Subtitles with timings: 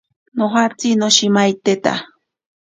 [0.41, 1.93] Nojatsi noshimaiteta.